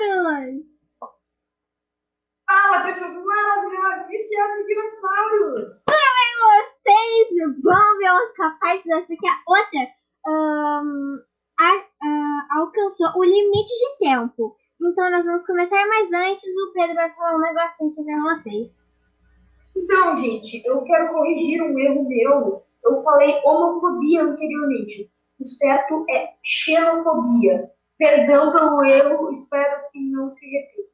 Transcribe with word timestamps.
dinossauros! 0.00 0.64
Fala, 2.46 2.84
pessoas 2.84 3.24
maravilhosas, 3.24 4.08
viciadas 4.08 4.60
em 4.60 4.66
dinossauros! 4.66 5.84
Vocês 6.86 7.28
vão 7.62 7.98
ver 7.98 8.12
os 8.12 8.32
capazes 8.32 8.84
dessa 8.84 9.12
aqui, 9.12 9.26
a 9.26 9.42
outra 9.46 9.96
um, 10.26 11.18
a, 11.58 11.70
a, 12.02 12.58
alcançou 12.58 13.08
o 13.16 13.24
limite 13.24 13.72
de 13.72 13.98
tempo. 13.98 14.56
Então 14.80 15.10
nós 15.10 15.24
vamos 15.24 15.46
começar, 15.46 15.86
mas 15.88 16.12
antes 16.12 16.44
o 16.44 16.72
Pedro 16.72 16.94
vai 16.94 17.10
falar 17.14 17.36
um 17.36 17.40
negocinho 17.40 17.90
aqui 17.92 18.04
pra 18.04 18.34
vocês. 18.34 18.70
Então, 19.76 20.16
gente, 20.18 20.62
eu 20.66 20.82
quero 20.82 21.12
corrigir 21.12 21.62
um 21.62 21.78
erro 21.78 22.08
meu. 22.08 22.62
Eu 22.84 23.02
falei 23.02 23.40
homofobia 23.44 24.22
anteriormente. 24.22 25.10
O 25.40 25.46
certo 25.46 26.04
é 26.10 26.34
xenofobia. 26.42 27.70
Perdão 27.98 28.52
pelo 28.52 28.84
erro, 28.84 29.30
espero 29.30 29.90
que 29.90 30.00
não 30.10 30.30
se 30.30 30.46
repita. 30.46 30.90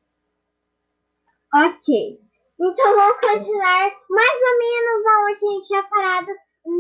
Ok. 1.55 2.20
Então 2.61 2.97
vamos 2.97 3.20
continuar 3.20 3.91
mais 4.09 4.41
ou 4.41 4.59
menos 4.59 5.06
aonde 5.06 5.33
a 5.33 5.51
gente 5.51 5.66
tinha 5.66 5.83
parado 5.83 6.28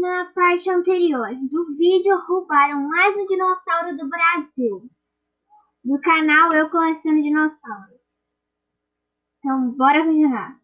na 0.00 0.32
parte 0.32 0.70
anterior. 0.70 1.28
Do 1.50 1.76
vídeo 1.76 2.16
roubaram 2.26 2.88
mais 2.88 3.16
um 3.16 3.26
dinossauro 3.26 3.96
do 3.96 4.08
Brasil. 4.08 4.88
No 5.84 6.00
canal 6.00 6.52
Eu 6.52 6.70
Coleciono 6.70 7.20
Dinossauros. 7.20 8.00
Então 9.38 9.72
bora 9.72 10.04
continuar. 10.04 10.56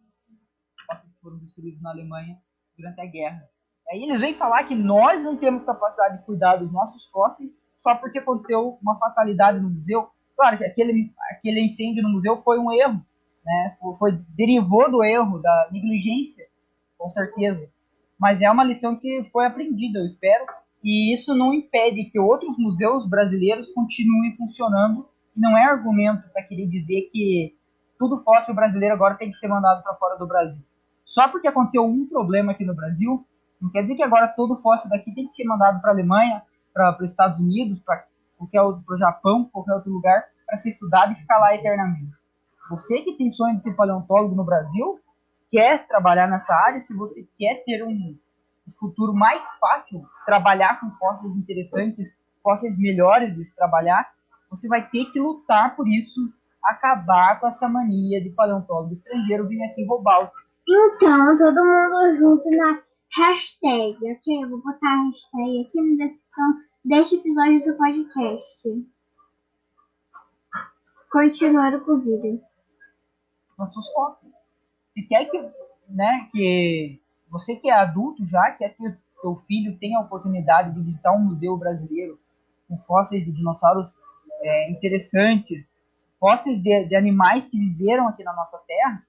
Fósseis 0.86 1.18
foram 1.20 1.38
destruídos 1.38 1.82
na 1.82 1.90
Alemanha 1.90 2.38
durante 2.76 3.00
a 3.00 3.06
guerra. 3.06 3.42
Aí 3.90 4.04
eles 4.04 4.20
vêm 4.20 4.34
falar 4.34 4.64
que 4.64 4.76
nós 4.76 5.20
não 5.24 5.36
temos 5.36 5.64
capacidade 5.64 6.18
de 6.18 6.24
cuidar 6.26 6.56
dos 6.56 6.70
nossos 6.70 7.04
fósseis 7.10 7.50
só 7.88 7.94
porque 7.94 8.18
aconteceu 8.18 8.78
uma 8.82 8.98
fatalidade 8.98 9.58
no 9.58 9.70
museu. 9.70 10.08
Claro 10.36 10.58
que 10.58 10.64
aquele, 10.64 11.10
aquele 11.30 11.64
incêndio 11.64 12.02
no 12.02 12.10
museu 12.10 12.42
foi 12.42 12.58
um 12.58 12.70
erro, 12.70 13.00
né? 13.42 13.76
Foi, 13.80 13.96
foi 13.96 14.12
derivou 14.36 14.90
do 14.90 15.02
erro, 15.02 15.38
da 15.38 15.68
negligência, 15.72 16.44
com 16.98 17.10
certeza. 17.12 17.66
Mas 18.20 18.42
é 18.42 18.50
uma 18.50 18.62
lição 18.62 18.94
que 18.94 19.26
foi 19.32 19.46
aprendida, 19.46 20.00
eu 20.00 20.04
espero. 20.04 20.44
E 20.84 21.14
isso 21.14 21.34
não 21.34 21.54
impede 21.54 22.04
que 22.04 22.18
outros 22.18 22.58
museus 22.58 23.08
brasileiros 23.08 23.72
continuem 23.72 24.36
funcionando. 24.36 25.08
Não 25.34 25.56
é 25.56 25.64
argumento 25.64 26.28
para 26.30 26.42
querer 26.42 26.66
dizer 26.66 27.08
que 27.10 27.54
tudo 27.98 28.22
fóssil 28.22 28.54
brasileiro 28.54 28.94
agora 28.94 29.14
tem 29.14 29.30
que 29.30 29.38
ser 29.38 29.48
mandado 29.48 29.82
para 29.82 29.94
fora 29.94 30.18
do 30.18 30.26
Brasil. 30.26 30.62
Só 31.06 31.26
porque 31.28 31.48
aconteceu 31.48 31.86
um 31.86 32.06
problema 32.06 32.52
aqui 32.52 32.66
no 32.66 32.74
Brasil, 32.74 33.26
não 33.60 33.70
quer 33.70 33.82
dizer 33.82 33.96
que 33.96 34.02
agora 34.02 34.28
todo 34.28 34.60
fóssil 34.60 34.90
daqui 34.90 35.12
tem 35.14 35.26
que 35.26 35.34
ser 35.34 35.44
mandado 35.44 35.80
para 35.80 35.90
a 35.90 35.94
Alemanha, 35.94 36.42
para 36.72 36.96
os 37.00 37.10
Estados 37.10 37.38
Unidos, 37.38 37.80
para 37.80 38.04
qualquer 38.36 38.62
outro, 38.62 38.82
para 38.84 38.94
o 38.94 38.98
Japão, 38.98 39.44
qualquer 39.52 39.74
outro 39.74 39.92
lugar, 39.92 40.24
para 40.46 40.56
ser 40.56 40.70
estudado 40.70 41.12
e 41.12 41.16
ficar 41.16 41.38
lá 41.38 41.54
eternamente. 41.54 42.16
Você 42.70 43.00
que 43.00 43.16
tem 43.16 43.32
sonho 43.32 43.56
de 43.56 43.62
ser 43.62 43.74
paleontólogo 43.74 44.34
no 44.34 44.44
Brasil, 44.44 45.00
quer 45.50 45.86
trabalhar 45.86 46.28
nessa 46.28 46.54
área, 46.54 46.84
se 46.84 46.96
você 46.96 47.26
quer 47.38 47.62
ter 47.64 47.82
um 47.82 48.16
futuro 48.78 49.14
mais 49.14 49.42
fácil, 49.58 50.02
trabalhar 50.26 50.78
com 50.80 50.90
fósseis 50.92 51.34
interessantes, 51.34 52.12
fósseis 52.42 52.78
melhores 52.78 53.34
de 53.34 53.44
se 53.44 53.54
trabalhar, 53.56 54.10
você 54.50 54.68
vai 54.68 54.88
ter 54.88 55.06
que 55.06 55.20
lutar 55.20 55.74
por 55.76 55.88
isso, 55.88 56.20
acabar 56.62 57.40
com 57.40 57.48
essa 57.48 57.68
mania 57.68 58.22
de 58.22 58.30
paleontólogo 58.30 58.94
estrangeiro 58.94 59.48
vir 59.48 59.62
aqui 59.62 59.84
roubar 59.84 60.24
os. 60.24 60.30
Então, 60.68 61.38
todo 61.38 61.64
mundo 61.64 62.16
junto 62.18 62.50
na 62.50 62.80
hashtag, 63.16 63.96
ok? 64.12 64.42
Eu 64.42 64.48
vou 64.50 64.62
botar 64.62 64.86
a 64.86 65.04
hashtag 65.04 65.66
aqui 65.66 65.80
na 65.80 66.06
descrição 66.06 66.54
deste 66.84 67.16
episódio 67.16 67.64
do 67.64 67.76
podcast. 67.76 68.86
Continuando 71.10 71.84
com 71.84 71.92
o 71.92 72.00
vídeo. 72.00 72.42
Nossos 73.58 73.92
fósseis. 73.92 74.32
Se 74.92 75.02
quer 75.02 75.24
que, 75.30 75.38
né, 75.88 76.28
que 76.32 77.00
você 77.30 77.56
que 77.56 77.68
é 77.68 77.74
adulto 77.74 78.26
já, 78.26 78.50
quer 78.52 78.74
que 78.76 78.86
o 78.86 78.96
seu 79.20 79.36
filho 79.46 79.78
tenha 79.78 79.98
a 79.98 80.02
oportunidade 80.02 80.74
de 80.74 80.80
visitar 80.80 81.12
um 81.12 81.24
museu 81.24 81.56
brasileiro 81.56 82.18
com 82.68 82.78
fósseis 82.82 83.24
de 83.24 83.32
dinossauros 83.32 83.88
é, 84.42 84.70
interessantes, 84.70 85.72
fósseis 86.20 86.62
de, 86.62 86.84
de 86.84 86.94
animais 86.94 87.48
que 87.48 87.58
viveram 87.58 88.06
aqui 88.08 88.22
na 88.22 88.34
nossa 88.34 88.58
terra, 88.66 89.02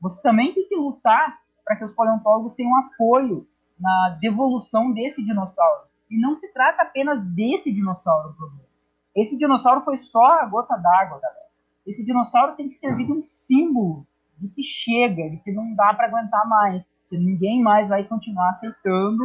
você 0.00 0.22
também 0.22 0.54
tem 0.54 0.66
que 0.68 0.76
lutar 0.76 1.41
para 1.64 1.76
que 1.76 1.84
os 1.84 1.94
paleontólogos 1.94 2.54
tenham 2.54 2.76
apoio 2.76 3.46
na 3.78 4.18
devolução 4.20 4.92
desse 4.92 5.24
dinossauro. 5.24 5.86
E 6.10 6.18
não 6.20 6.38
se 6.38 6.52
trata 6.52 6.82
apenas 6.82 7.24
desse 7.34 7.72
dinossauro, 7.72 8.34
problema. 8.34 8.68
Esse 9.14 9.36
dinossauro 9.36 9.82
foi 9.82 9.98
só 10.02 10.40
a 10.40 10.46
gota 10.46 10.76
d'água, 10.76 11.20
galera. 11.20 11.46
Esse 11.86 12.04
dinossauro 12.04 12.54
tem 12.54 12.68
que 12.68 12.74
servir 12.74 13.06
de 13.06 13.12
um 13.12 13.26
símbolo 13.26 14.06
de 14.38 14.48
que 14.48 14.62
chega, 14.62 15.30
de 15.30 15.38
que 15.38 15.52
não 15.52 15.74
dá 15.74 15.94
para 15.94 16.06
aguentar 16.06 16.48
mais, 16.48 16.82
que 17.08 17.16
ninguém 17.16 17.62
mais 17.62 17.88
vai 17.88 18.04
continuar 18.04 18.50
aceitando 18.50 19.22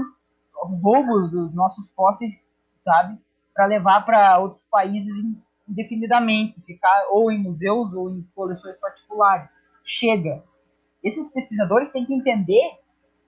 roubos 0.82 1.32
dos 1.32 1.54
nossos 1.54 1.92
fósseis, 1.92 2.54
sabe, 2.80 3.18
para 3.54 3.66
levar 3.66 4.06
para 4.06 4.38
outros 4.40 4.62
países 4.70 5.14
indefinidamente, 5.68 6.62
ficar 6.62 7.08
ou 7.12 7.32
em 7.32 7.38
museus 7.38 7.94
ou 7.94 8.10
em 8.10 8.22
coleções 8.36 8.76
particulares. 8.78 9.50
Chega. 9.84 10.44
Esses 11.04 11.32
pesquisadores 11.32 11.92
têm 11.92 12.06
que 12.06 12.14
entender 12.14 12.80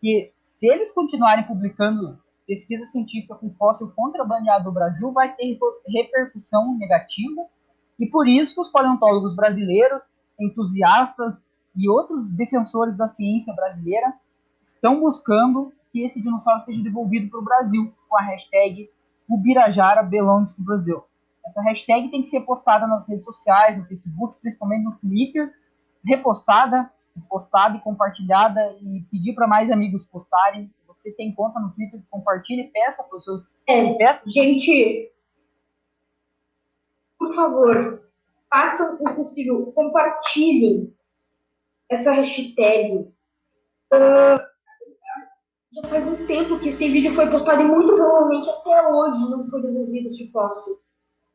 que 0.01 0.31
se 0.41 0.67
eles 0.67 0.91
continuarem 0.93 1.45
publicando 1.45 2.19
pesquisa 2.45 2.83
científica 2.85 3.35
com 3.35 3.53
fóssil 3.53 3.91
contrabandeado 3.95 4.65
no 4.65 4.71
Brasil, 4.71 5.11
vai 5.11 5.35
ter 5.35 5.57
repercussão 5.87 6.75
negativa, 6.77 7.45
e 7.99 8.07
por 8.07 8.27
isso 8.27 8.59
os 8.61 8.71
paleontólogos 8.71 9.35
brasileiros, 9.35 10.01
entusiastas 10.39 11.35
e 11.75 11.87
outros 11.89 12.35
defensores 12.35 12.97
da 12.97 13.07
ciência 13.07 13.53
brasileira 13.53 14.13
estão 14.61 14.99
buscando 14.99 15.71
que 15.91 16.05
esse 16.05 16.21
dinossauro 16.21 16.63
seja 16.65 16.81
devolvido 16.81 17.29
para 17.29 17.39
o 17.39 17.43
Brasil, 17.43 17.93
com 18.07 18.17
a 18.17 18.21
hashtag 18.21 18.89
Ubirajara 19.29 20.01
belongs 20.01 20.55
to 20.55 20.63
Brasil. 20.63 21.03
Essa 21.45 21.61
hashtag 21.61 22.09
tem 22.09 22.21
que 22.21 22.29
ser 22.29 22.41
postada 22.41 22.87
nas 22.87 23.07
redes 23.07 23.25
sociais, 23.25 23.77
no 23.77 23.85
Facebook, 23.85 24.39
principalmente 24.41 24.83
no 24.83 24.97
Twitter, 24.97 25.53
repostada, 26.03 26.91
postada 27.27 27.77
e 27.77 27.81
compartilhada 27.81 28.59
e 28.81 29.05
pedir 29.11 29.33
para 29.33 29.47
mais 29.47 29.71
amigos 29.71 30.05
postarem. 30.07 30.71
Você 30.87 31.11
tem 31.13 31.33
conta 31.33 31.59
no 31.59 31.71
Twitter, 31.71 32.01
compartilhe, 32.09 32.71
peça 32.71 33.03
para 33.03 33.17
os 33.17 33.23
seus. 33.23 33.43
É, 33.67 33.93
peça. 33.93 34.23
gente, 34.29 35.11
por 37.17 37.33
favor, 37.33 38.03
façam 38.49 38.95
o 38.95 39.15
possível, 39.15 39.71
compartilhem 39.73 40.93
essa 41.89 42.11
hashtag. 42.11 43.11
Uh, 43.93 44.49
já 45.71 45.83
faz 45.87 46.07
um 46.07 46.25
tempo 46.25 46.59
que 46.59 46.69
esse 46.69 46.89
vídeo 46.89 47.11
foi 47.13 47.29
postado 47.29 47.61
e 47.61 47.65
muito 47.65 47.93
provavelmente 47.93 48.49
até 48.49 48.87
hoje 48.87 49.29
não 49.29 49.49
foi 49.49 49.61
devolvido 49.61 50.07
esse 50.07 50.31
fóssil. 50.31 50.79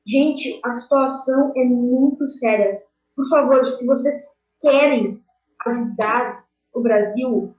Gente, 0.07 0.61
a 0.65 0.71
situação 0.71 1.53
é 1.57 1.65
muito 1.65 2.27
séria. 2.29 2.83
Por 3.17 3.29
favor, 3.29 3.65
se 3.65 3.87
vocês 3.87 4.37
querem 4.61 5.24
ajudar 5.67 6.45
o 6.73 6.81
Brasil, 6.81 7.55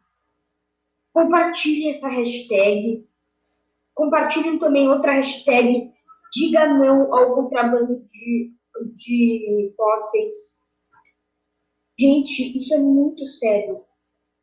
compartilhem 1.14 1.92
essa 1.92 2.10
hashtag. 2.10 3.08
Compartilhem 3.94 4.60
também 4.60 4.90
outra 4.90 5.14
hashtag. 5.14 5.92
Diga 6.34 6.74
não 6.74 7.14
ao 7.14 7.36
contrabando 7.36 8.04
de, 8.06 8.54
de 8.94 9.74
fósseis. 9.78 10.60
Gente, 11.98 12.58
isso 12.58 12.74
é 12.74 12.80
muito 12.80 13.26
sério. 13.26 13.86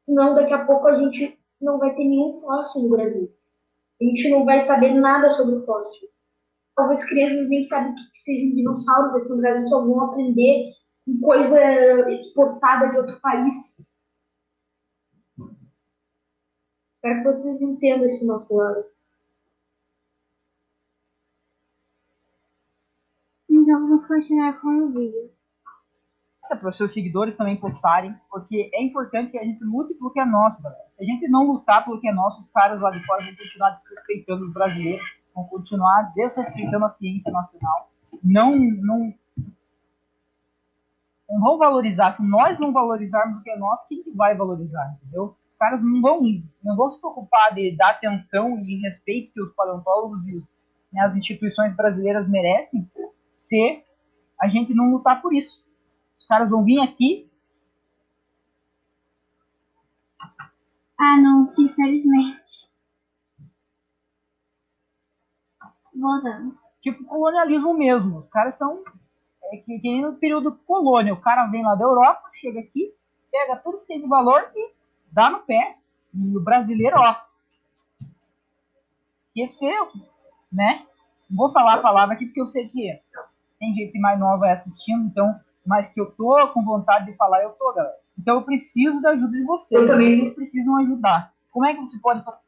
Senão, 0.03 0.35
daqui 0.35 0.55
a 0.55 0.65
pouco 0.65 0.89
a 0.89 0.99
gente 0.99 1.39
não 1.61 1.79
vai 1.79 1.95
ter 1.95 2.05
nenhum 2.05 2.33
fóssil 2.35 2.83
no 2.83 2.91
Brasil. 2.91 3.31
A 4.01 4.05
gente 4.05 4.31
não 4.31 4.45
vai 4.45 4.61
saber 4.61 4.95
nada 4.95 5.31
sobre 5.31 5.65
fóssil. 5.67 6.09
Talvez 6.75 7.05
crianças 7.05 7.49
nem 7.49 7.63
sabem 7.65 7.93
o 7.93 7.95
que, 7.95 8.11
que 8.11 8.19
sejam 8.19 8.55
dinossauros 8.55 9.15
aqui 9.15 9.29
no 9.29 9.37
Brasil, 9.37 9.65
só 9.65 9.85
vão 9.85 10.01
aprender 10.01 10.73
coisa 11.21 12.11
exportada 12.11 12.89
de 12.91 12.99
outro 12.99 13.21
país. 13.21 13.93
Espero 16.97 17.19
que 17.19 17.25
vocês 17.25 17.61
entendam 17.61 18.07
esse 18.07 18.27
nosso 18.27 18.55
lado. 18.55 18.85
Então 23.51 23.89
vamos 23.89 24.07
continuar 24.07 24.61
com 24.61 24.69
o 24.69 24.93
vídeo. 24.93 25.31
Para 26.49 26.69
os 26.69 26.77
seus 26.77 26.93
seguidores 26.93 27.37
também 27.37 27.57
postarem, 27.57 28.15
porque 28.31 28.71
é 28.75 28.83
importante 28.83 29.31
que 29.31 29.39
a 29.39 29.45
gente 29.45 29.65
lute 29.65 29.95
pelo 29.95 30.13
que 30.13 30.21
é 30.21 30.25
nosso, 30.25 30.61
galera. 30.61 30.85
Se 30.97 31.03
a 31.03 31.07
gente 31.07 31.29
não 31.29 31.47
lutar 31.47 31.85
pelo 31.85 32.01
que 32.01 32.09
é 32.09 32.13
nosso, 32.13 32.43
os 32.43 32.51
caras 32.51 32.81
lá 32.81 32.91
de 32.91 33.05
fora 33.07 33.25
vão 33.25 33.35
continuar 33.37 33.71
desrespeitando 33.71 34.47
os 34.47 34.53
brasileiros, 34.53 35.07
vão 35.35 35.45
continuar 35.45 36.13
desrespeitando 36.15 36.85
a 36.85 36.91
ciência 36.91 37.33
nacional. 37.33 37.91
Não, 38.23 38.57
não, 38.57 39.15
não 41.33 41.41
vão 41.41 41.59
valorizar. 41.59 42.15
Se 42.15 42.27
nós 42.27 42.59
não 42.59 42.73
valorizarmos 42.73 43.41
o 43.41 43.43
que 43.43 43.51
é 43.51 43.57
nosso, 43.57 43.89
quem 43.89 44.03
que 44.03 44.11
vai 44.13 44.37
valorizar, 44.37 44.95
entendeu? 45.01 45.37
Os 45.53 45.59
caras 45.59 45.83
não 45.83 46.01
vão, 46.03 46.21
não 46.63 46.77
vão 46.77 46.93
se 46.93 47.01
preocupar 47.01 47.55
de 47.55 47.75
dar 47.77 47.91
atenção 47.91 48.59
e 48.59 48.81
respeito 48.83 49.33
que 49.33 49.43
os 49.43 49.55
paleontólogos 49.55 50.27
e 50.29 50.43
né, 50.93 51.01
as 51.03 51.17
instituições 51.17 51.75
brasileiras 51.75 52.29
merecem 52.29 52.91
se 53.33 53.83
a 54.39 54.49
gente 54.49 54.75
não 54.75 54.91
lutar 54.91 55.23
por 55.23 55.33
isso. 55.33 55.65
Os 56.19 56.27
caras 56.27 56.51
vão 56.51 56.65
vir 56.65 56.81
aqui. 56.81 57.31
Ah, 60.99 61.17
não, 61.17 61.47
infelizmente. 61.59 62.71
Voltando. 65.95 66.59
Tipo 66.83 67.05
colonialismo 67.05 67.75
mesmo. 67.75 68.19
Os 68.19 68.29
caras 68.29 68.59
são. 68.59 68.83
É 69.53 69.59
que, 69.59 69.79
que 69.79 70.01
no 70.01 70.15
período 70.15 70.53
colônia. 70.67 71.13
O 71.13 71.21
cara 71.21 71.47
vem 71.49 71.63
lá 71.63 71.75
da 71.75 71.85
Europa, 71.85 72.31
chega 72.41 72.61
aqui, 72.61 72.95
pega 73.31 73.57
tudo 73.57 73.81
que 73.81 73.87
tem 73.87 74.01
de 74.01 74.09
valor 74.09 74.51
e 74.57 74.73
dá 75.13 75.31
no 75.31 75.41
pé. 75.41 75.77
E 76.15 76.37
o 76.37 76.41
brasileiro, 76.41 76.97
ó. 76.99 77.17
Esqueceu, 79.29 79.89
né? 80.51 80.87
Não 81.29 81.37
vou 81.37 81.53
falar 81.53 81.75
a 81.75 81.83
palavra 81.83 82.15
aqui 82.15 82.27
porque 82.27 82.41
eu 82.41 82.49
sei 82.49 82.69
que 82.69 82.99
tem 83.59 83.75
gente 83.75 83.99
mais 83.99 84.19
nova 84.19 84.51
assistindo, 84.51 85.05
então, 85.05 85.39
mas 85.67 85.93
que 85.93 86.01
eu 86.01 86.11
tô 86.13 86.49
com 86.49 86.65
vontade 86.65 87.07
de 87.07 87.17
falar, 87.17 87.43
eu 87.43 87.51
tô, 87.51 87.73
galera. 87.75 87.97
Então 88.19 88.37
eu 88.37 88.43
preciso 88.43 89.01
da 89.01 89.11
ajuda 89.11 89.33
de 89.33 89.45
vocês. 89.45 89.81
Eu 89.81 89.87
também. 89.87 90.21
Vocês 90.21 90.35
precisam 90.35 90.77
ajudar. 90.79 91.33
Como 91.51 91.67
é 91.67 91.75
que 91.75 91.81
você 91.81 91.99
pode 91.99 92.25
fazer? 92.25 92.39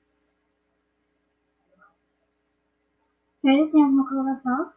Sério, 3.42 3.70
tem 3.70 3.82
alguma 3.82 4.08
colocação? 4.08 4.72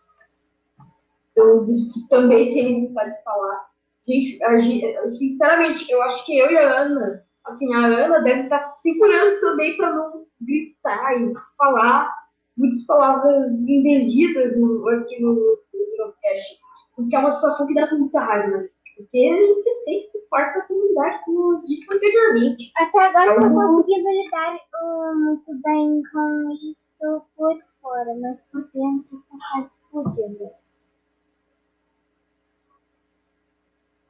Eu 1.38 1.64
disse 1.66 1.94
que 1.94 2.08
também 2.10 2.52
tenho 2.52 2.88
vontade 2.88 3.16
de 3.16 3.24
falar. 3.24 3.68
Gente, 4.08 4.44
a 4.44 5.08
sinceramente, 5.08 5.92
eu 5.92 6.02
acho 6.02 6.26
que 6.26 6.38
eu 6.38 6.50
e 6.50 6.58
a 6.58 6.82
Ana, 6.82 7.24
assim, 7.46 7.74
a 7.74 7.86
Ana 7.86 8.20
deve 8.22 8.44
estar 8.44 8.60
se 8.60 8.82
segurando 8.82 9.40
também 9.40 9.78
para 9.78 9.94
não 9.94 10.26
gritar 10.42 11.22
e 11.22 11.34
falar 11.58 12.14
muitas 12.58 12.86
palavras 12.86 13.52
indevidas 13.68 14.58
no, 14.58 14.88
aqui 14.90 15.22
no, 15.22 15.34
no 15.34 15.98
podcast. 15.98 16.60
Porque 16.96 17.16
é 17.16 17.20
uma 17.20 17.32
situação 17.32 17.68
que 17.68 17.76
dá 17.76 17.88
muita 17.96 18.20
raiva, 18.20 18.58
né? 18.58 18.70
Porque 18.96 19.30
a 19.32 19.46
gente 19.46 19.62
se 19.62 19.84
sente 19.84 20.18
parte 20.30 20.58
da 20.58 20.66
comunidade, 20.66 21.20
como 21.26 21.54
eu 21.54 21.66
disse 21.66 21.94
anteriormente. 21.94 22.72
Até 22.78 23.00
agora 23.00 23.34
eu 23.34 23.42
não 23.42 23.54
consegui 23.54 24.02
lidar 24.02 24.56
uh, 24.56 25.16
muito 25.16 25.62
bem 25.64 26.02
com 26.12 26.52
isso 26.52 27.22
por 27.36 27.56
fora, 27.82 28.16
mas 28.20 28.40
por 28.52 28.64
dentro 28.74 29.24
tá 29.30 29.38
quase 29.54 29.70
explodindo. 29.84 30.50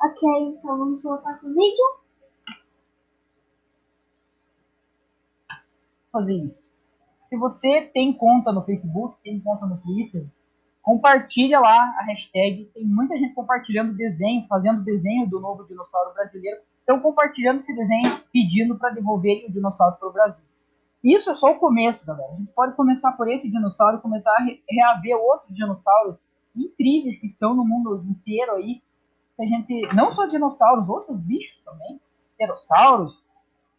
Ok, 0.01 0.29
então 0.39 0.77
vamos 0.77 1.01
voltar 1.03 1.39
pro 1.39 1.49
vídeo. 1.49 1.97
fazer 6.11 6.33
isso. 6.33 6.57
Se 7.27 7.37
você 7.37 7.81
tem 7.93 8.13
conta 8.13 8.51
no 8.51 8.63
Facebook, 8.63 9.17
tem 9.21 9.39
conta 9.39 9.65
no 9.65 9.77
Twitter, 9.81 10.25
compartilha 10.81 11.59
lá 11.59 11.93
a 11.99 12.03
hashtag. 12.05 12.65
Tem 12.73 12.85
muita 12.85 13.15
gente 13.17 13.33
compartilhando 13.35 13.93
desenho, 13.93 14.47
fazendo 14.47 14.83
desenho 14.83 15.29
do 15.29 15.39
novo 15.39 15.63
dinossauro 15.65 16.13
brasileiro. 16.13 16.61
Estão 16.79 16.99
compartilhando 17.01 17.59
esse 17.59 17.75
desenho, 17.75 18.19
pedindo 18.31 18.77
para 18.79 18.91
devolverem 18.91 19.45
o 19.47 19.51
dinossauro 19.51 19.97
para 19.97 20.07
o 20.07 20.13
Brasil. 20.13 20.45
Isso 21.03 21.29
é 21.29 21.33
só 21.33 21.51
o 21.51 21.59
começo, 21.59 22.05
galera. 22.05 22.33
A 22.33 22.37
gente 22.37 22.51
pode 22.53 22.75
começar 22.75 23.11
por 23.11 23.27
esse 23.27 23.51
dinossauro 23.51 24.01
começar 24.01 24.31
a 24.31 24.43
re- 24.43 24.63
reaver 24.69 25.17
outros 25.17 25.53
dinossauros 25.53 26.15
incríveis 26.55 27.19
que 27.19 27.27
estão 27.27 27.53
no 27.53 27.65
mundo 27.65 28.03
inteiro 28.09 28.53
aí. 28.53 28.81
Se 29.37 29.43
a 29.43 29.45
gente, 29.45 29.93
não 29.93 30.11
só 30.11 30.25
dinossauros, 30.25 30.89
outros 30.89 31.19
bichos 31.19 31.61
também, 31.63 32.01
pterossauros, 32.33 33.23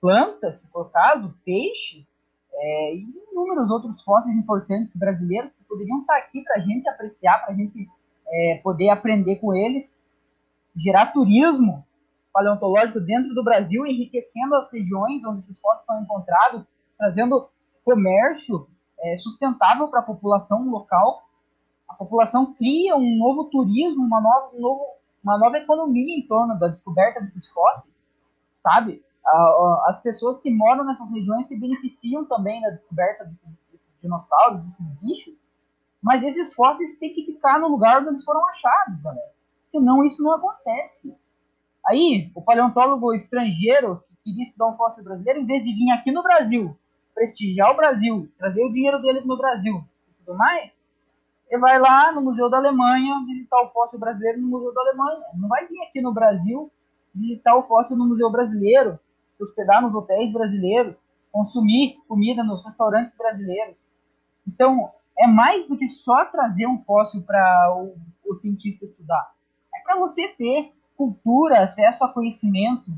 plantas, 0.00 0.60
se 0.60 0.70
for 0.70 0.88
caso, 0.93 1.34
peixes, 1.44 2.06
é, 2.55 2.94
e 2.94 3.05
inúmeros 3.32 3.69
outros 3.69 4.00
fósseis 4.05 4.37
importantes 4.37 4.94
brasileiros 4.94 5.50
que 5.50 5.64
poderiam 5.64 5.99
estar 5.99 6.16
aqui 6.16 6.43
para 6.43 6.58
a 6.58 6.60
gente 6.60 6.88
apreciar, 6.88 7.44
para 7.44 7.52
a 7.52 7.56
gente 7.56 7.88
é, 8.28 8.60
poder 8.62 8.90
aprender 8.90 9.40
com 9.40 9.52
eles, 9.52 10.00
gerar 10.76 11.06
turismo 11.06 11.84
paleontológico 12.32 13.00
dentro 13.00 13.34
do 13.34 13.43
Brasil, 13.43 13.84
enriquecendo 13.84 14.55
as 14.55 14.72
regiões 14.72 15.25
onde 15.25 15.40
esses 15.40 15.60
fósseis 15.60 15.87
são 15.87 16.00
encontrados, 16.00 16.64
trazendo 16.96 17.49
comércio 17.84 18.69
é, 19.00 19.19
sustentável 19.19 19.88
para 19.88 19.99
a 19.99 20.05
população 20.05 20.70
local. 20.70 21.25
A 21.88 21.94
população 21.94 22.55
cria 22.55 22.94
um 22.94 23.19
novo 23.19 23.46
turismo, 23.46 24.05
uma 24.05 24.20
nova, 24.20 24.55
um 24.55 24.60
novo, 24.60 24.98
uma 25.23 25.38
nova 25.38 25.59
economia 25.59 26.19
em 26.19 26.26
torno 26.26 26.59
da 26.59 26.69
descoberta 26.69 27.20
desses 27.20 27.49
fósseis, 27.49 27.94
sabe? 28.62 29.03
As 29.87 30.00
pessoas 30.03 30.41
que 30.41 30.50
moram 30.50 30.85
nessas 30.85 31.11
regiões 31.11 31.47
se 31.49 31.59
beneficiam 31.59 32.25
também 32.25 32.61
da 32.62 32.70
descoberta 32.70 33.25
desses, 33.25 33.59
desses 33.70 34.00
dinossauros, 34.00 34.62
desses 34.62 34.87
bichos, 35.00 35.35
mas 36.03 36.23
esses 36.23 36.55
fósseis 36.55 36.99
têm 36.99 37.12
que 37.12 37.26
ficar 37.26 37.59
no 37.59 37.69
lugar 37.69 38.00
onde 38.00 38.11
eles 38.11 38.25
foram 38.25 38.47
achados, 38.47 39.03
galera. 39.03 39.32
Senão 39.69 40.05
isso 40.05 40.23
não 40.23 40.32
acontece. 40.32 41.15
Aí, 41.87 42.31
o 42.35 42.41
paleontólogo 42.41 43.12
estrangeiro 43.15 44.03
que 44.09 44.31
queria 44.31 44.44
estudar 44.44 44.69
um 44.69 44.76
fóssil 44.76 45.05
brasileiro, 45.05 45.41
em 45.41 45.47
vez 45.47 45.62
de 45.65 45.75
vir 45.75 45.91
aqui 45.91 46.11
no 46.12 46.23
Brasil, 46.23 46.79
prestigiar 47.15 47.73
o 47.73 47.76
Brasil, 47.76 48.32
trazer 48.38 48.65
o 48.65 48.73
dinheiro 48.73 49.03
dele 49.03 49.20
no 49.23 49.37
Brasil 49.37 49.85
e 50.09 50.25
tudo 50.25 50.38
mais, 50.38 50.70
ele 51.50 51.61
vai 51.61 51.79
lá 51.79 52.12
no 52.12 52.21
Museu 52.21 52.50
da 52.50 52.59
Alemanha 52.59 53.25
visitar 53.27 53.61
o 53.62 53.71
fóssil 53.71 53.99
brasileiro 53.99 54.41
no 54.41 54.49
Museu 54.49 54.73
da 54.75 54.83
Alemanha. 54.83 55.23
Não 55.35 55.49
vai 55.49 55.67
vir 55.67 55.81
aqui 55.83 56.00
no 56.00 56.12
Brasil 56.12 56.71
visitar 57.15 57.56
o 57.56 57.62
fóssil 57.62 57.97
no 57.97 58.06
Museu 58.06 58.31
Brasileiro, 58.31 58.99
se 59.37 59.43
hospedar 59.43 59.83
nos 59.83 59.95
hotéis 59.95 60.33
brasileiros, 60.33 60.95
consumir 61.33 61.97
comida 62.06 62.45
nos 62.45 62.65
restaurantes 62.65 63.17
brasileiros. 63.17 63.77
Então, 64.47 64.91
é 65.19 65.27
mais 65.27 65.67
do 65.67 65.77
que 65.77 65.89
só 65.89 66.25
trazer 66.27 66.67
um 66.67 66.83
fóssil 66.85 67.23
para 67.23 67.75
o, 67.75 67.97
o 68.31 68.35
cientista 68.37 68.85
estudar. 68.85 69.33
É 69.75 69.81
para 69.83 69.97
você 69.99 70.29
ter 70.29 70.73
cultura, 70.97 71.62
acesso 71.62 72.05
a 72.05 72.12
conhecimento, 72.12 72.91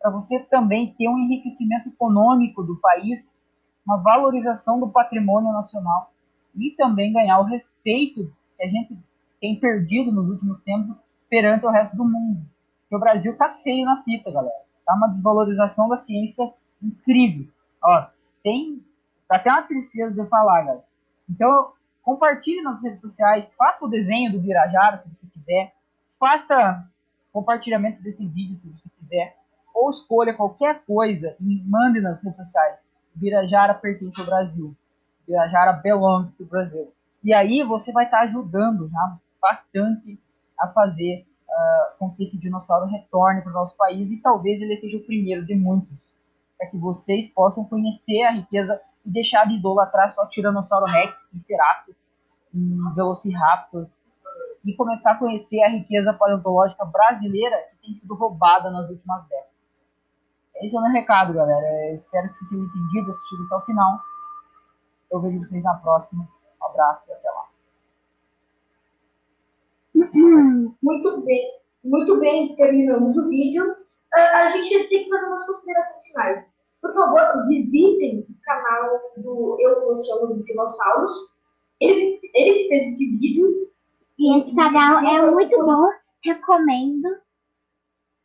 para 0.00 0.10
você 0.10 0.38
também 0.40 0.94
ter 0.94 1.08
um 1.08 1.18
enriquecimento 1.18 1.88
econômico 1.88 2.62
do 2.62 2.76
país, 2.76 3.38
uma 3.84 3.98
valorização 3.98 4.80
do 4.80 4.88
patrimônio 4.88 5.52
nacional 5.52 6.10
e 6.54 6.70
também 6.72 7.12
ganhar 7.12 7.40
o 7.40 7.44
respeito 7.44 8.32
que 8.56 8.62
a 8.62 8.68
gente 8.68 8.98
tem 9.40 9.58
perdido 9.58 10.12
nos 10.12 10.28
últimos 10.28 10.60
tempos 10.62 11.04
perante 11.28 11.64
o 11.64 11.70
resto 11.70 11.96
do 11.96 12.04
mundo. 12.04 12.42
Porque 12.82 12.96
o 12.96 12.98
Brasil 12.98 13.36
tá 13.36 13.58
feio 13.62 13.84
na 13.84 14.02
fita, 14.02 14.30
galera. 14.30 14.62
Tá 14.84 14.94
uma 14.94 15.08
desvalorização 15.08 15.88
da 15.88 15.96
ciência 15.96 16.48
incrível. 16.82 17.46
Ó, 17.82 18.06
sem. 18.08 18.82
Tá 19.28 19.36
até 19.36 19.50
uma 19.50 19.62
tristeza 19.62 20.10
de 20.10 20.28
falar, 20.28 20.62
galera. 20.62 20.84
Então, 21.28 21.72
compartilhe 22.02 22.62
nas 22.62 22.82
redes 22.82 23.00
sociais, 23.00 23.44
faça 23.56 23.84
o 23.84 23.90
desenho 23.90 24.32
do 24.32 24.40
Virajara, 24.40 24.98
se 24.98 25.08
você 25.10 25.26
quiser. 25.26 25.74
Faça 26.18 26.88
compartilhamento 27.32 28.02
desse 28.02 28.26
vídeo, 28.26 28.58
se 28.58 28.68
você 28.68 28.88
quiser. 28.98 29.36
Ou 29.74 29.90
escolha 29.90 30.34
qualquer 30.34 30.82
coisa 30.84 31.36
e 31.40 31.62
mande 31.64 32.00
nas 32.00 32.22
redes 32.22 32.36
sociais. 32.36 32.78
Virajara 33.14 33.74
pertence 33.74 34.18
ao 34.18 34.26
Brasil. 34.26 34.74
Virajara 35.28 35.74
belongs 35.74 36.34
to 36.36 36.46
Brasil. 36.46 36.92
E 37.22 37.34
aí 37.34 37.62
você 37.62 37.92
vai 37.92 38.06
estar 38.06 38.20
ajudando 38.22 38.88
já 38.88 39.18
bastante 39.40 40.18
a 40.58 40.68
fazer 40.68 41.26
ah, 41.50 41.92
com 41.98 42.10
que 42.14 42.24
esse 42.24 42.38
dinossauro 42.38 42.86
retorne 42.86 43.42
para 43.42 43.50
o 43.50 43.54
nosso 43.54 43.76
país 43.76 44.10
e 44.10 44.16
talvez 44.16 44.60
ele 44.60 44.76
seja 44.78 44.96
o 44.96 45.04
primeiro 45.04 45.44
de 45.44 45.54
muitos, 45.54 45.96
para 46.56 46.68
que 46.68 46.78
vocês 46.78 47.28
possam 47.28 47.64
conhecer 47.64 48.22
a 48.22 48.32
riqueza 48.32 48.80
e 49.04 49.10
deixar 49.10 49.46
de 49.46 49.54
idolatrar 49.54 50.12
só 50.12 50.26
Tiranossauro 50.26 50.86
Rex, 50.86 51.14
Triceratops 51.30 51.96
e 52.54 52.94
Velociraptor 52.94 53.86
e 54.64 54.74
começar 54.74 55.12
a 55.12 55.18
conhecer 55.18 55.62
a 55.62 55.68
riqueza 55.68 56.12
paleontológica 56.12 56.84
brasileira 56.84 57.56
que 57.70 57.86
tem 57.86 57.96
sido 57.96 58.14
roubada 58.14 58.70
nas 58.70 58.88
últimas 58.88 59.22
décadas. 59.28 59.48
Esse 60.56 60.76
é 60.76 60.78
o 60.78 60.82
meu 60.82 60.92
recado, 60.92 61.32
galera. 61.32 61.66
Eu 61.90 61.96
espero 61.96 62.28
que 62.28 62.34
vocês 62.34 62.50
tenham 62.50 62.64
entendido, 62.64 63.12
assistido 63.12 63.44
até 63.44 63.56
o 63.56 63.60
final. 63.62 64.00
Eu 65.10 65.20
vejo 65.20 65.38
vocês 65.40 65.62
na 65.62 65.74
próxima. 65.74 66.28
Um 66.60 66.64
abraço 66.66 67.02
e 67.08 67.12
até 67.12 67.30
lá. 67.30 67.48
Muito 70.82 71.24
bem, 71.24 71.60
muito 71.84 72.20
bem, 72.20 72.54
terminamos 72.54 73.16
o 73.16 73.28
vídeo. 73.28 73.76
Ah, 74.14 74.44
a 74.44 74.48
gente 74.48 74.88
tem 74.88 75.04
que 75.04 75.10
fazer 75.10 75.26
umas 75.26 75.46
considerações 75.46 76.06
finais. 76.06 76.50
Por 76.80 76.94
favor, 76.94 77.46
visitem 77.48 78.20
o 78.20 78.34
canal 78.42 79.00
do 79.16 79.56
Eu 79.60 79.86
dos 79.86 80.06
Dinossauros. 80.44 81.36
Ele, 81.80 82.20
ele 82.34 82.58
que 82.62 82.68
fez 82.68 82.86
esse 82.86 83.18
vídeo. 83.18 83.70
E 84.18 84.38
esse 84.40 84.54
canal 84.56 84.98
é 85.04 85.30
muito 85.30 85.64
bom, 85.64 85.88
recomendo. 86.24 87.08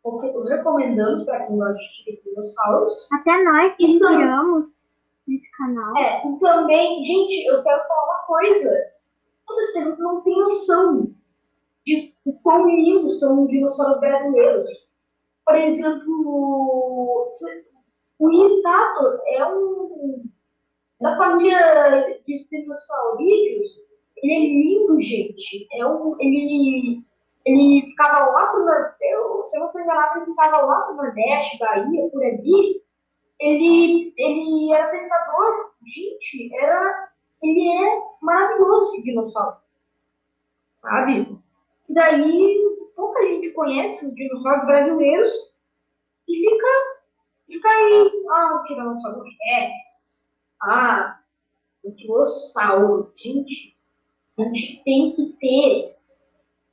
Eu 0.06 0.44
recomendamos 0.44 1.24
para 1.26 1.46
quem 1.48 1.58
gosta 1.58 1.78
de 2.06 2.22
dinossauros. 2.24 3.10
Até 3.14 3.44
nós 3.44 3.76
que 3.76 3.96
Então- 3.96 4.73
nesse 5.28 5.50
canal. 5.52 5.98
É, 5.98 6.28
e 6.28 6.40
também, 6.40 7.04
gente, 7.04 7.46
eu 7.48 7.64
quero 7.64 7.88
falar 7.88 8.06
uma 8.06 8.26
coisa. 8.26 8.94
Vocês 9.48 9.98
não 10.00 10.22
têm 10.22 10.38
noção 10.40 11.14
de 11.86 12.14
o 12.26 12.34
quão 12.40 12.68
lindos 12.70 13.20
são 13.20 13.44
os 13.44 13.50
dinossauros 13.50 14.00
brasileiros. 14.00 14.92
Por 15.46 15.56
exemplo, 15.56 17.26
o 18.20 18.32
Irritator 18.32 19.22
é 19.28 19.46
um. 19.46 20.24
Da 21.02 21.18
família 21.18 22.22
de 22.26 22.34
espinossaurídeos, 22.34 23.84
ele 24.16 24.34
é 24.34 24.40
lindo, 24.40 25.02
gente. 25.02 25.68
É 25.74 25.86
um, 25.86 26.16
ele 26.18 27.04
ele 27.46 27.90
ficava 27.90 28.32
lá 28.32 28.48
pro 28.48 28.66
Nordeste, 28.66 29.50
se 29.50 29.60
não 29.60 29.74
me 29.74 29.82
ele 29.82 30.26
ficava 30.26 30.66
lá 30.66 30.82
pro 30.82 30.96
Nordeste, 30.96 31.60
Bahia, 31.60 32.10
por 32.10 32.24
ali. 32.24 32.83
Ele, 33.44 34.14
ele 34.18 34.74
era 34.74 34.88
pescador. 34.88 35.74
Gente, 35.86 36.50
era, 36.62 37.12
ele 37.42 37.70
é 37.70 38.02
maravilhoso 38.22 38.94
esse 38.94 39.04
dinossauro. 39.04 39.58
Sabe? 40.78 41.38
E 41.90 41.94
daí, 41.94 42.64
pouca 42.96 43.26
gente 43.28 43.52
conhece 43.52 44.06
os 44.06 44.16
dinossauros 44.16 44.66
brasileiros 44.66 45.54
e 46.26 46.36
fica, 46.38 46.68
fica 47.50 47.68
aí, 47.68 48.12
ah, 48.32 48.56
o 48.56 48.64
Tiranossauro 48.64 49.24
Rex, 49.24 50.32
ah, 50.62 51.20
o 51.84 51.92
dinossauro. 51.92 53.12
Gente, 53.14 53.78
a 54.40 54.44
gente 54.44 54.82
tem 54.86 55.14
que 55.18 55.38
ter 55.42 55.98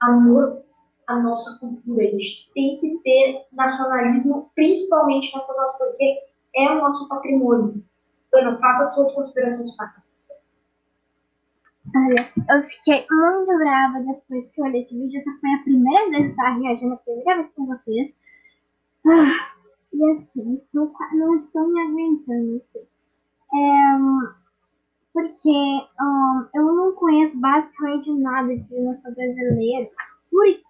amor 0.00 0.62
à 1.08 1.16
nossa 1.18 1.58
cultura. 1.58 2.04
A 2.04 2.10
gente 2.12 2.48
tem 2.54 2.78
que 2.78 2.96
ter 3.02 3.46
nacionalismo, 3.50 4.52
principalmente 4.54 5.34
nessas 5.34 5.58
horas, 5.58 5.78
porque 5.78 6.29
é 6.54 6.70
o 6.70 6.80
nosso 6.80 7.08
patrimônio. 7.08 7.82
Ana, 8.34 8.58
faça 8.58 8.86
suas 8.86 9.12
considerações 9.12 9.74
fáceis. 9.76 10.20
Olha, 11.94 12.32
eu 12.50 12.62
fiquei 12.68 13.06
muito 13.10 13.58
brava 13.58 14.00
depois 14.00 14.50
que 14.52 14.60
eu 14.60 14.64
olhei 14.64 14.82
esse 14.82 14.96
vídeo. 14.96 15.20
Essa 15.20 15.40
foi 15.40 15.50
a 15.52 15.62
primeira 15.62 16.10
vez 16.10 16.22
que 16.22 16.26
eu 16.26 16.30
estava 16.30 16.58
reagindo, 16.60 16.94
a 16.94 16.96
primeira 16.98 17.36
vez 17.36 17.54
com 17.54 17.66
vocês. 17.66 18.14
Ah, 19.06 19.56
e 19.92 20.10
assim, 20.12 20.54
estou, 20.54 20.92
não 21.14 21.36
estou 21.36 21.68
me 21.68 21.80
aguentando. 21.80 22.62
Assim. 22.62 22.86
É, 23.52 24.40
porque 25.12 25.88
um, 26.00 26.46
eu 26.54 26.72
não 26.74 26.92
conheço 26.92 27.40
basicamente 27.40 28.12
nada 28.12 28.48
de 28.48 28.62
dinossauro 28.62 29.16
brasileiro, 29.16 29.90
porque 30.30 30.62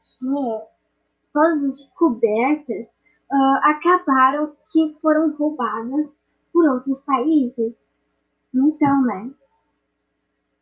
todas 1.33 1.65
as 1.65 1.79
descobertas 1.79 2.87
uh, 3.31 3.59
acabaram 3.63 4.53
que 4.71 4.97
foram 5.01 5.31
roubadas 5.37 6.09
por 6.53 6.69
outros 6.69 7.01
países. 7.05 7.75
Então, 8.55 9.03
né? 9.03 9.31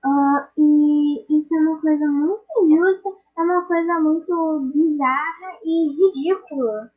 Uh, 0.05 0.41
e 0.57 1.41
isso 1.41 1.55
é 1.55 1.59
uma 1.61 1.81
coisa 1.81 2.07
muito 2.07 2.45
injusta, 2.63 3.09
é 3.37 3.43
uma 3.43 3.63
coisa 3.63 4.01
muito 4.01 4.71
bizarra 4.75 5.59
e 5.65 5.89
ridícula. 5.91 6.91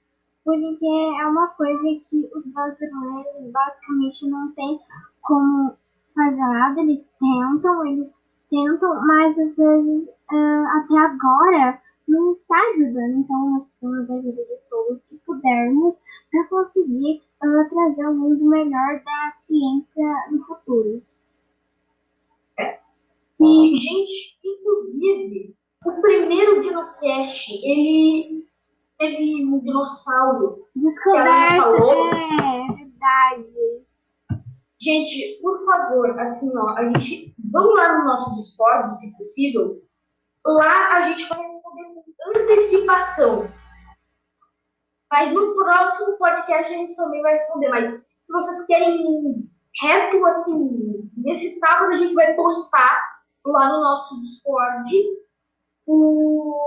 Porque 0.44 0.86
é 0.86 1.28
uma 1.28 1.48
coisa 1.50 1.84
que 2.10 2.30
os 2.36 2.46
brasileiros 2.48 3.52
basicamente 3.52 4.28
não 4.28 4.52
têm 4.52 4.80
como 5.22 5.78
fazer 6.16 6.36
nada, 6.36 6.82
eles 6.82 7.06
tentam, 7.20 7.86
eles 7.86 8.12
tentam, 8.50 9.06
mas 9.06 9.38
às 9.38 9.56
vezes 9.56 10.08
uh, 10.08 10.68
até 10.78 10.98
agora 10.98 11.80
não 12.12 12.34
está 12.34 12.56
ajudando. 12.74 13.20
Então 13.20 13.50
nós 13.50 13.68
precisamos 13.68 14.08
da 14.08 14.14
ajuda 14.16 14.42
de 14.44 14.70
todos 14.70 15.02
que 15.10 15.18
pudermos 15.26 15.96
para 16.30 16.48
conseguir 16.48 17.22
uh, 17.44 17.70
trazer 17.70 18.08
um 18.08 18.18
mundo 18.18 18.46
melhor 18.46 19.02
da 19.04 19.34
ciência 19.48 20.32
no 20.32 20.46
futuro. 20.46 21.02
E, 23.40 23.76
gente, 23.76 24.40
inclusive, 24.46 25.56
o 25.84 26.02
primeiro 26.02 26.62
Dinocast, 26.62 27.52
ele 27.64 28.46
teve 29.00 29.46
um 29.46 29.60
dinossauro. 29.60 30.68
Descoberto, 30.76 31.82
é, 32.14 32.74
verdade. 32.76 33.84
Gente, 34.80 35.40
por 35.42 35.66
favor, 35.66 36.20
assim, 36.20 36.52
ó, 36.56 36.78
a 36.78 36.86
gente, 36.90 37.36
vamos 37.52 37.76
lá 37.76 37.98
no 37.98 38.06
nosso 38.06 38.36
Discord, 38.36 38.96
se 38.96 39.18
possível. 39.18 39.82
Lá 40.46 40.98
a 40.98 41.02
gente 41.02 41.28
vai 41.28 41.40
antecipação. 42.28 43.48
Mas 45.12 45.34
no 45.34 45.56
próximo 45.56 46.18
podcast 46.18 46.74
a 46.74 46.78
gente 46.78 46.96
também 46.96 47.22
vai 47.22 47.34
responder. 47.34 47.70
Mas 47.70 47.92
se 47.92 48.06
vocês 48.30 48.66
querem 48.66 49.50
reto, 49.82 50.26
assim, 50.26 51.10
nesse 51.18 51.52
sábado 51.60 51.92
a 51.92 51.98
gente 51.98 52.14
vai 52.14 52.34
postar 52.34 53.02
lá 53.46 53.74
no 53.74 53.82
nosso 53.82 54.18
Discord 54.18 54.90
o 55.88 56.58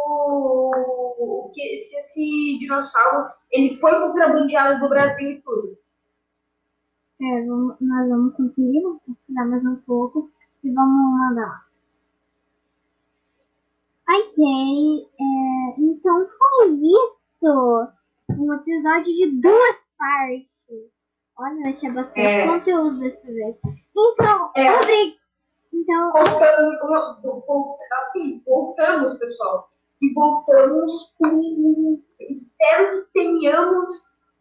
que 1.55 1.77
se 1.79 1.97
esse 1.99 2.59
dinossauro 2.59 3.31
ele 3.51 3.77
foi 3.77 3.93
contrabandeado 3.93 4.81
do 4.81 4.89
Brasil 4.89 5.31
e 5.31 5.41
tudo. 5.43 5.79
É, 7.23 7.47
vamos, 7.47 7.77
nós 7.81 8.09
vamos 8.09 8.35
pesquisar 8.37 9.45
mais 9.47 9.65
um 9.65 9.77
pouco 9.87 10.31
e 10.63 10.71
vamos 10.73 11.19
mandar. 11.19 11.65
Ok, 14.09 14.45
é, 15.19 15.81
então 15.81 16.29
foi 16.29 16.75
isso. 16.75 17.89
Um 18.39 18.53
episódio 18.53 19.05
de 19.05 19.41
duas 19.41 19.77
partes. 19.99 20.93
Olha, 21.39 21.75
ser 21.75 21.93
bastante 21.93 22.21
é. 22.21 22.47
conteúdo 22.47 23.01
dessa 23.01 23.27
vez. 23.27 23.57
Então, 23.97 24.51
é. 24.57 24.77
obrigado. 24.77 25.25
Então, 25.73 26.13
voltamos, 26.13 27.77
assim, 27.93 28.43
voltamos, 28.47 29.15
pessoal. 29.19 29.71
E 30.03 30.13
voltamos 30.13 31.15
com. 31.19 32.03
Espero 32.21 33.05
que 33.05 33.13
tenhamos 33.13 33.91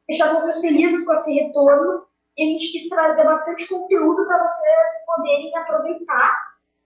deixado 0.08 0.36
vocês 0.36 0.60
felizes 0.60 1.06
com 1.06 1.14
esse 1.14 1.34
retorno. 1.34 2.06
E 2.38 2.44
a 2.44 2.46
gente 2.52 2.72
quis 2.72 2.90
trazer 2.90 3.24
bastante 3.24 3.68
conteúdo 3.70 4.28
para 4.28 4.44
vocês 4.44 5.06
poderem 5.06 5.56
aproveitar, 5.56 6.36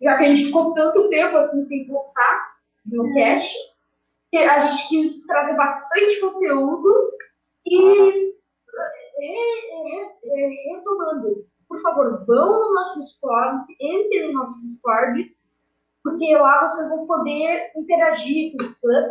já 0.01 0.17
que 0.17 0.25
a 0.25 0.27
gente 0.27 0.45
ficou 0.45 0.73
tanto 0.73 1.09
tempo 1.09 1.37
assim 1.37 1.61
sem 1.61 1.87
postar 1.87 2.56
no 2.91 3.13
cast. 3.13 3.55
A 4.35 4.59
gente 4.67 4.87
quis 4.89 5.25
trazer 5.25 5.55
bastante 5.55 6.19
conteúdo 6.19 7.11
e 7.65 8.33
retomando 10.69 11.47
por 11.67 11.79
favor, 11.81 12.25
vão 12.25 12.59
no 12.59 12.73
nosso 12.73 13.01
Discord, 13.01 13.75
entrem 13.79 14.27
no 14.27 14.39
nosso 14.39 14.61
Discord, 14.61 15.35
porque 16.03 16.35
lá 16.35 16.67
vocês 16.67 16.89
vão 16.89 17.05
poder 17.05 17.71
interagir 17.75 18.53
com 18.53 18.63
os 18.63 18.77
fãs, 18.79 19.05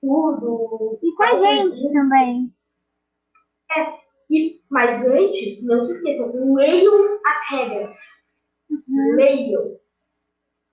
tudo. 0.00 0.98
E 1.02 1.14
com 1.14 1.22
a 1.22 1.40
gente 1.40 1.92
também. 1.92 2.54
É, 3.76 3.98
e, 4.30 4.60
mas 4.70 5.04
antes, 5.06 5.64
não 5.66 5.84
se 5.84 5.92
esqueçam, 5.92 6.54
leiam 6.54 7.20
as 7.26 7.50
regras. 7.50 7.96
Uhum. 8.70 9.16
Leiam. 9.16 9.76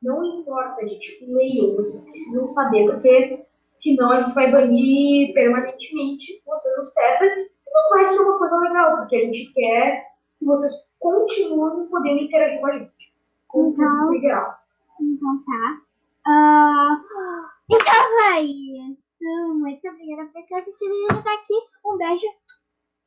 Não 0.01 0.23
importa, 0.23 0.85
gente, 0.87 1.25
leiam, 1.25 1.75
vocês 1.75 2.03
precisam 2.03 2.47
saber, 2.49 2.89
porque 2.89 3.45
senão 3.75 4.11
a 4.11 4.21
gente 4.21 4.33
vai 4.33 4.51
banir 4.51 5.33
permanentemente 5.33 6.41
você 6.45 6.69
no 6.77 6.85
server 6.85 7.49
e 7.67 7.71
não 7.71 7.89
vai 7.89 8.05
ser 8.05 8.21
uma 8.21 8.37
coisa 8.37 8.57
legal, 8.57 8.97
porque 8.97 9.15
a 9.17 9.25
gente 9.25 9.53
quer 9.53 10.05
que 10.37 10.45
vocês 10.45 10.73
continuem 10.99 11.87
podendo 11.87 12.21
interagir 12.21 12.59
com 12.59 12.67
a 12.67 12.77
gente. 12.77 13.13
Com 13.47 13.69
então, 13.69 14.09
o 14.09 14.19
geral. 14.19 14.55
Então 15.01 15.43
tá. 15.43 15.81
Uh, 16.27 17.49
então 17.69 18.33
é 18.33 18.41
isso. 18.41 18.97
Muito 19.21 19.87
obrigada 19.87 20.29
por 20.31 20.45
ter 20.45 20.55
assistido 20.55 20.93
e 20.93 21.07
até 21.11 21.33
aqui. 21.33 21.53
Um 21.85 21.97
beijo. 21.97 22.27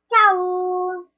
Tchau! 0.07 1.12